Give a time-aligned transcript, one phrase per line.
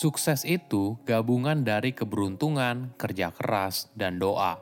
[0.00, 4.56] Sukses itu gabungan dari keberuntungan, kerja keras, dan doa.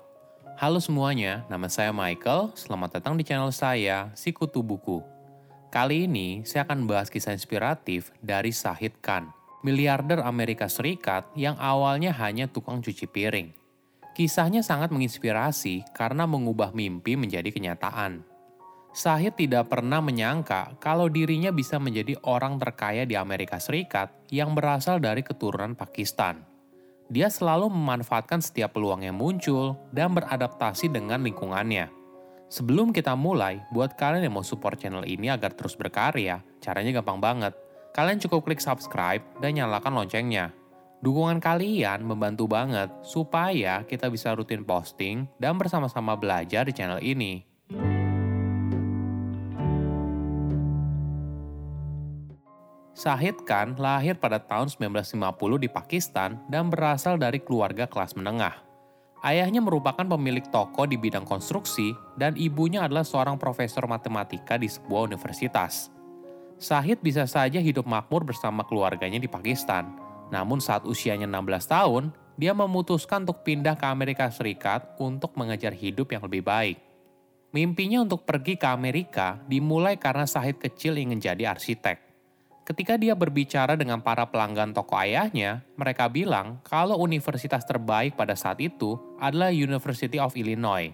[0.59, 2.51] Halo semuanya, nama saya Michael.
[2.59, 4.99] Selamat datang di channel saya, Sikutu Buku.
[5.71, 9.31] Kali ini saya akan bahas kisah inspiratif dari Sahid Khan,
[9.63, 13.55] miliarder Amerika Serikat yang awalnya hanya tukang cuci piring.
[14.19, 18.27] Kisahnya sangat menginspirasi karena mengubah mimpi menjadi kenyataan.
[18.93, 24.99] Sahid tidak pernah menyangka kalau dirinya bisa menjadi orang terkaya di Amerika Serikat yang berasal
[24.99, 26.43] dari keturunan Pakistan.
[27.09, 31.89] Dia selalu memanfaatkan setiap peluang yang muncul dan beradaptasi dengan lingkungannya.
[32.49, 37.21] Sebelum kita mulai, buat kalian yang mau support channel ini agar terus berkarya, caranya gampang
[37.21, 37.53] banget.
[37.97, 40.53] Kalian cukup klik subscribe dan nyalakan loncengnya.
[41.01, 47.48] Dukungan kalian membantu banget supaya kita bisa rutin posting dan bersama-sama belajar di channel ini.
[52.99, 55.15] Sahid Khan lahir pada tahun 1950
[55.63, 58.59] di Pakistan dan berasal dari keluarga kelas menengah.
[59.23, 65.15] Ayahnya merupakan pemilik toko di bidang konstruksi dan ibunya adalah seorang profesor matematika di sebuah
[65.15, 65.95] universitas.
[66.59, 69.95] Sahid bisa saja hidup makmur bersama keluarganya di Pakistan.
[70.35, 76.11] Namun saat usianya 16 tahun, dia memutuskan untuk pindah ke Amerika Serikat untuk mengejar hidup
[76.11, 76.83] yang lebih baik.
[77.55, 82.08] Mimpinya untuk pergi ke Amerika dimulai karena Sahid kecil ingin jadi arsitek.
[82.69, 88.61] Ketika dia berbicara dengan para pelanggan toko ayahnya, mereka bilang kalau universitas terbaik pada saat
[88.61, 90.93] itu adalah University of Illinois.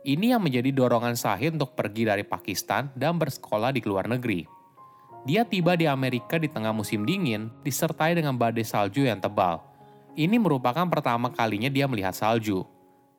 [0.00, 4.48] Ini yang menjadi dorongan Sahid untuk pergi dari Pakistan dan bersekolah di luar negeri.
[5.28, 9.60] Dia tiba di Amerika di tengah musim dingin, disertai dengan badai salju yang tebal.
[10.16, 12.64] Ini merupakan pertama kalinya dia melihat salju.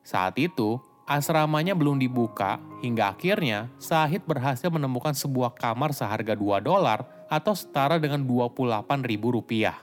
[0.02, 7.21] Saat itu, asramanya belum dibuka hingga akhirnya Sahid berhasil menemukan sebuah kamar seharga 2 dolar
[7.32, 9.80] atau setara dengan 28 ribu rupiah.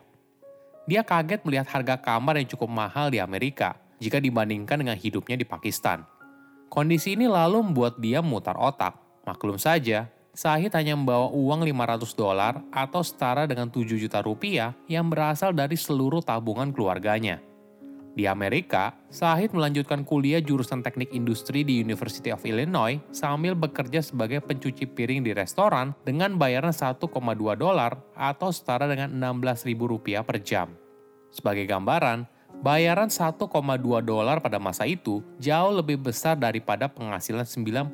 [0.85, 5.49] Dia kaget melihat harga kamar yang cukup mahal di Amerika jika dibandingkan dengan hidupnya di
[5.49, 6.05] Pakistan.
[6.69, 8.93] Kondisi ini lalu membuat dia memutar otak.
[9.25, 15.09] Maklum saja, Sahid hanya membawa uang 500 dolar atau setara dengan 7 juta rupiah yang
[15.09, 17.41] berasal dari seluruh tabungan keluarganya.
[18.19, 24.43] Di Amerika, Sahid melanjutkan kuliah jurusan teknik industri di University of Illinois sambil bekerja sebagai
[24.43, 26.99] pencuci piring di restoran dengan bayaran 1,2
[27.55, 30.67] dolar atau setara dengan 16 ribu rupiah per jam.
[31.31, 32.27] Sebagai gambaran,
[32.59, 33.39] bayaran 1,2
[34.03, 37.87] dolar pada masa itu jauh lebih besar daripada penghasilan 99%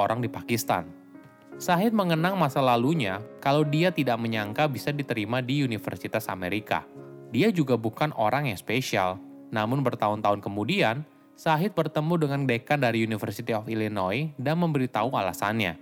[0.00, 0.88] orang di Pakistan.
[1.60, 6.88] Sahid mengenang masa lalunya kalau dia tidak menyangka bisa diterima di Universitas Amerika–
[7.34, 9.18] dia juga bukan orang yang spesial.
[9.50, 15.76] Namun bertahun-tahun kemudian, Sahid bertemu dengan dekan dari University of Illinois dan memberitahu alasannya.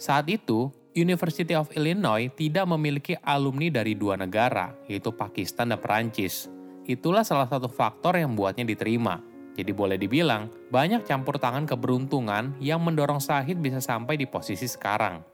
[0.00, 6.48] Saat itu, University of Illinois tidak memiliki alumni dari dua negara, yaitu Pakistan dan Perancis.
[6.88, 9.20] Itulah salah satu faktor yang membuatnya diterima.
[9.54, 15.29] Jadi boleh dibilang, banyak campur tangan keberuntungan yang mendorong Sahid bisa sampai di posisi sekarang.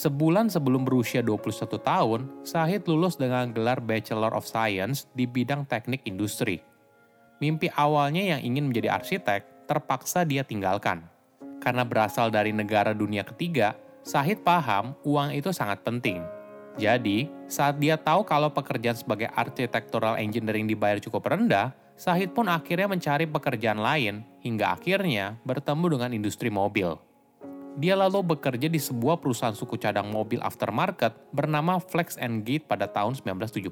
[0.00, 6.08] Sebulan sebelum berusia 21 tahun, Sahid lulus dengan gelar Bachelor of Science di bidang teknik
[6.08, 6.64] industri.
[7.36, 11.04] Mimpi awalnya yang ingin menjadi arsitek terpaksa dia tinggalkan.
[11.60, 16.24] Karena berasal dari negara dunia ketiga, Sahid paham uang itu sangat penting.
[16.80, 22.88] Jadi, saat dia tahu kalau pekerjaan sebagai architectural engineering dibayar cukup rendah, Sahid pun akhirnya
[22.88, 27.09] mencari pekerjaan lain hingga akhirnya bertemu dengan industri mobil.
[27.78, 32.90] Dia lalu bekerja di sebuah perusahaan suku cadang mobil aftermarket bernama Flex and Gate pada
[32.90, 33.70] tahun 1971.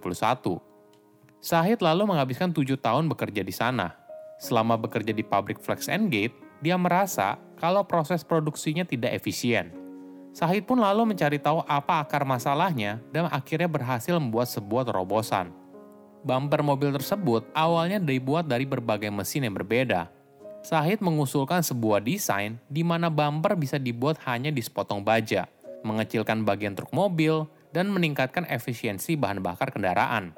[1.43, 3.99] Sahid lalu menghabiskan tujuh tahun bekerja di sana.
[4.39, 9.75] Selama bekerja di pabrik Flex and Gate, dia merasa kalau proses produksinya tidak efisien.
[10.31, 15.51] Sahid pun lalu mencari tahu apa akar masalahnya dan akhirnya berhasil membuat sebuah terobosan.
[16.19, 20.11] bumper mobil tersebut awalnya dibuat dari berbagai mesin yang berbeda.
[20.69, 25.49] Sahid mengusulkan sebuah desain di mana bumper bisa dibuat hanya di sepotong baja,
[25.81, 30.37] mengecilkan bagian truk mobil, dan meningkatkan efisiensi bahan bakar kendaraan.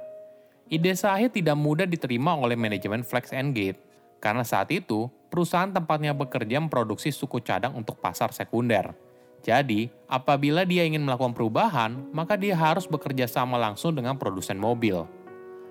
[0.71, 3.83] Ide Sahid tidak mudah diterima oleh manajemen Flex Gate,
[4.23, 8.95] karena saat itu perusahaan tempatnya bekerja memproduksi suku cadang untuk pasar sekunder.
[9.43, 15.11] Jadi, apabila dia ingin melakukan perubahan, maka dia harus bekerja sama langsung dengan produsen mobil.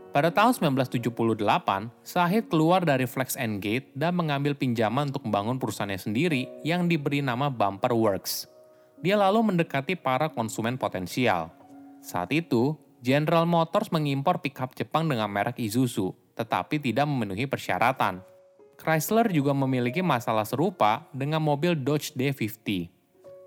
[0.09, 1.37] Pada tahun 1978,
[2.01, 7.45] Sahid keluar dari Flex Gate dan mengambil pinjaman untuk membangun perusahaannya sendiri yang diberi nama
[7.53, 8.49] Bumper Works.
[9.05, 11.53] Dia lalu mendekati para konsumen potensial.
[12.01, 12.73] Saat itu,
[13.05, 18.25] General Motors mengimpor pickup Jepang dengan merek Isuzu, tetapi tidak memenuhi persyaratan.
[18.81, 22.89] Chrysler juga memiliki masalah serupa dengan mobil Dodge D50.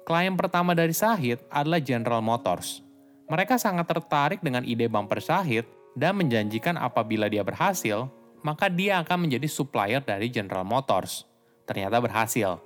[0.07, 2.87] Klien pertama dari Sahid adalah General Motors.
[3.27, 8.09] Mereka sangat tertarik dengan ide bumper Sahid dan menjanjikan apabila dia berhasil,
[8.43, 11.25] maka dia akan menjadi supplier dari General Motors.
[11.65, 12.59] Ternyata berhasil.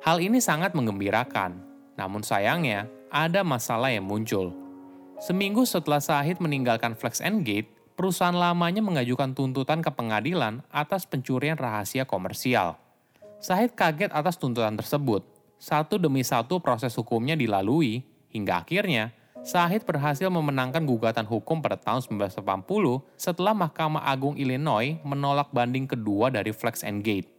[0.00, 1.60] Hal ini sangat menggembirakan.
[1.98, 4.54] Namun sayangnya, ada masalah yang muncul.
[5.18, 7.66] Seminggu setelah Sahid meninggalkan Flex Gate,
[7.98, 12.78] perusahaan lamanya mengajukan tuntutan ke pengadilan atas pencurian rahasia komersial.
[13.42, 15.26] Sahid kaget atas tuntutan tersebut.
[15.58, 19.10] Satu demi satu proses hukumnya dilalui, hingga akhirnya
[19.46, 22.42] Sahid berhasil memenangkan gugatan hukum pada tahun 1980
[23.14, 27.30] setelah Mahkamah Agung Illinois menolak banding kedua dari Flex and Gate.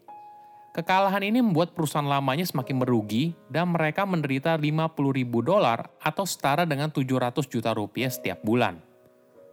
[0.69, 6.63] Kekalahan ini membuat perusahaan lamanya semakin merugi dan mereka menderita 50 ribu dolar atau setara
[6.63, 8.80] dengan 700 juta rupiah setiap bulan.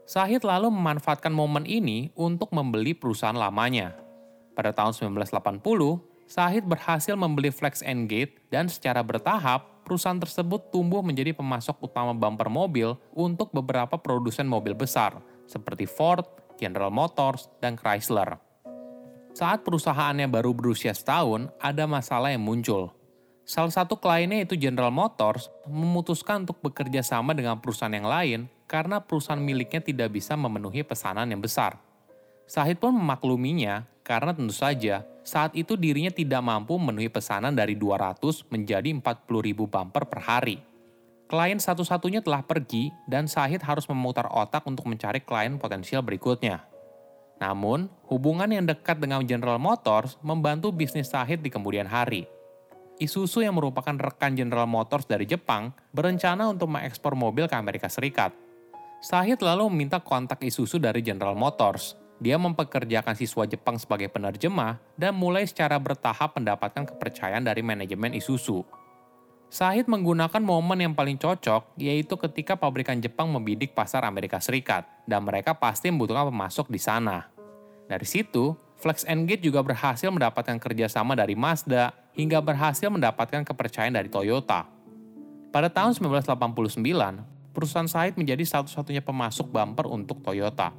[0.06, 3.96] Sahid lalu memanfaatkan momen ini untuk membeli perusahaan lamanya.
[4.54, 5.60] Pada tahun 1980,
[6.30, 12.10] Sahid berhasil membeli Flex and Gate dan secara bertahap perusahaan tersebut tumbuh menjadi pemasok utama
[12.10, 16.26] bumper mobil untuk beberapa produsen mobil besar, seperti Ford,
[16.58, 18.42] General Motors, dan Chrysler.
[19.30, 22.90] Saat perusahaannya baru berusia setahun, ada masalah yang muncul.
[23.46, 28.98] Salah satu kliennya yaitu General Motors memutuskan untuk bekerja sama dengan perusahaan yang lain karena
[28.98, 31.78] perusahaan miliknya tidak bisa memenuhi pesanan yang besar.
[32.50, 38.46] Sahid pun memakluminya karena tentu saja saat itu dirinya tidak mampu memenuhi pesanan dari 200
[38.46, 39.02] menjadi 40
[39.42, 40.62] ribu bumper per hari.
[41.26, 46.62] Klien satu-satunya telah pergi dan Sahid harus memutar otak untuk mencari klien potensial berikutnya.
[47.42, 52.30] Namun, hubungan yang dekat dengan General Motors membantu bisnis Sahid di kemudian hari.
[53.02, 58.30] Isuzu yang merupakan rekan General Motors dari Jepang berencana untuk mengekspor mobil ke Amerika Serikat.
[59.02, 65.12] Sahid lalu meminta kontak Isuzu dari General Motors dia mempekerjakan siswa Jepang sebagai penerjemah dan
[65.12, 68.64] mulai secara bertahap mendapatkan kepercayaan dari manajemen Isuzu.
[69.46, 75.22] Sahid menggunakan momen yang paling cocok, yaitu ketika pabrikan Jepang membidik pasar Amerika Serikat, dan
[75.22, 77.30] mereka pasti membutuhkan pemasok di sana.
[77.86, 84.10] Dari situ, Flex Gate juga berhasil mendapatkan kerjasama dari Mazda, hingga berhasil mendapatkan kepercayaan dari
[84.10, 84.66] Toyota.
[85.54, 86.82] Pada tahun 1989,
[87.54, 90.74] perusahaan Sahid menjadi satu-satunya pemasok bumper untuk Toyota.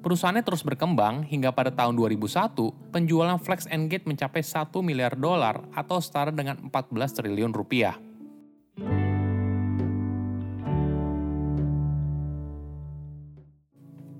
[0.00, 2.56] Perusahaannya terus berkembang hingga pada tahun 2001,
[2.88, 8.00] penjualan Flex Gate mencapai 1 miliar dolar atau setara dengan 14 triliun rupiah.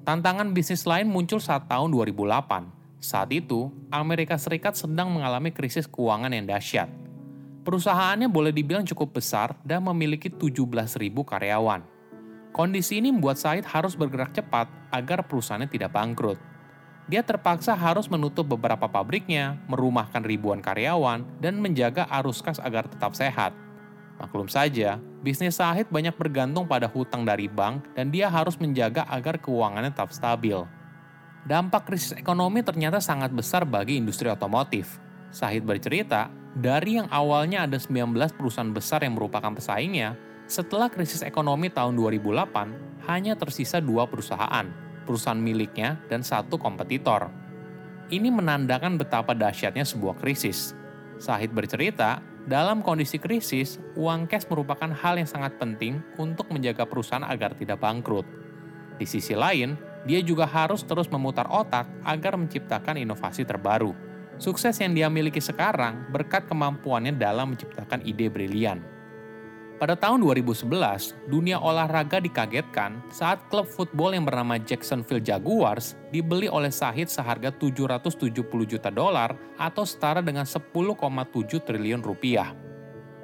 [0.05, 3.01] Tantangan bisnis lain muncul saat tahun 2008.
[3.01, 6.93] Saat itu, Amerika Serikat sedang mengalami krisis keuangan yang dahsyat.
[7.65, 11.81] Perusahaannya boleh dibilang cukup besar dan memiliki 17.000 karyawan.
[12.53, 16.39] Kondisi ini membuat Said harus bergerak cepat agar perusahaannya tidak bangkrut.
[17.11, 23.19] Dia terpaksa harus menutup beberapa pabriknya, merumahkan ribuan karyawan, dan menjaga arus kas agar tetap
[23.19, 23.51] sehat.
[24.21, 29.41] Maklum saja, bisnis Sahid banyak bergantung pada hutang dari bank dan dia harus menjaga agar
[29.41, 30.61] keuangannya tetap stabil.
[31.49, 35.01] Dampak krisis ekonomi ternyata sangat besar bagi industri otomotif.
[35.33, 41.73] Sahid bercerita, dari yang awalnya ada 19 perusahaan besar yang merupakan pesaingnya, setelah krisis ekonomi
[41.73, 44.67] tahun 2008, hanya tersisa dua perusahaan,
[45.07, 47.31] perusahaan miliknya dan satu kompetitor.
[48.11, 50.75] Ini menandakan betapa dahsyatnya sebuah krisis.
[51.21, 57.23] Sahid bercerita, dalam kondisi krisis, uang cash merupakan hal yang sangat penting untuk menjaga perusahaan
[57.23, 58.25] agar tidak bangkrut.
[58.97, 59.79] Di sisi lain,
[60.09, 63.93] dia juga harus terus memutar otak agar menciptakan inovasi terbaru.
[64.41, 68.81] Sukses yang dia miliki sekarang berkat kemampuannya dalam menciptakan ide brilian.
[69.81, 70.69] Pada tahun 2011,
[71.25, 78.45] dunia olahraga dikagetkan saat klub football yang bernama Jacksonville Jaguars dibeli oleh Sahid seharga 770
[78.69, 80.69] juta dolar atau setara dengan 10,7
[81.65, 82.53] triliun rupiah.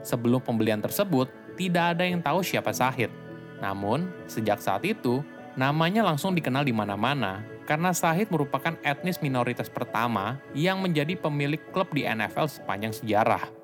[0.01, 1.29] Sebelum pembelian tersebut,
[1.61, 3.13] tidak ada yang tahu siapa Sahid.
[3.61, 5.21] Namun, sejak saat itu,
[5.61, 11.93] namanya langsung dikenal di mana-mana karena Sahid merupakan etnis minoritas pertama yang menjadi pemilik klub
[11.93, 13.56] di NFL sepanjang sejarah.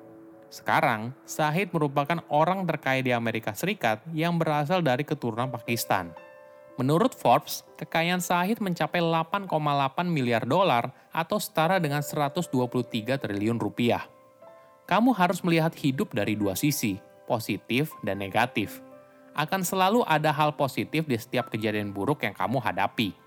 [0.53, 6.13] Sekarang, Sahid merupakan orang terkaya di Amerika Serikat yang berasal dari keturunan Pakistan.
[6.77, 9.49] Menurut Forbes, kekayaan Sahid mencapai 8,8
[10.05, 12.53] miliar dolar atau setara dengan 123
[13.17, 14.05] triliun rupiah.
[14.85, 18.77] Kamu harus melihat hidup dari dua sisi, positif dan negatif.
[19.33, 23.23] Akan selalu ada hal positif di setiap kejadian buruk yang kamu hadapi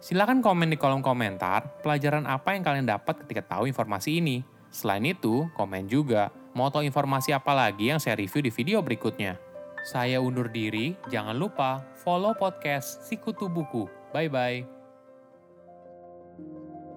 [0.00, 4.40] Silahkan komen di kolom komentar pelajaran apa yang kalian dapat ketika tahu informasi ini.
[4.72, 9.38] Selain itu, komen juga mau tahu informasi apa lagi yang saya review di video berikutnya.
[9.80, 13.88] Saya undur diri, jangan lupa follow podcast Sikutu Buku.
[14.12, 14.68] Bye-bye.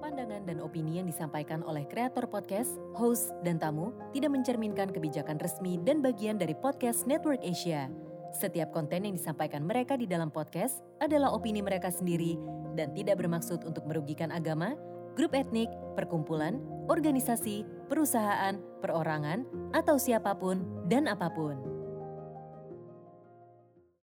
[0.04, 5.80] Pandangan dan opini yang disampaikan oleh kreator podcast, host, dan tamu tidak mencerminkan kebijakan resmi
[5.80, 7.88] dan bagian dari podcast Network Asia.
[8.36, 12.36] Setiap konten yang disampaikan mereka di dalam podcast adalah opini mereka sendiri
[12.76, 14.74] dan tidak bermaksud untuk merugikan agama,
[15.14, 16.58] grup etnik, perkumpulan,
[16.90, 21.73] organisasi, perusahaan, perorangan, atau siapa pun dan apa pun.